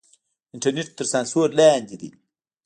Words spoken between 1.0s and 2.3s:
سانسور لاندې دی.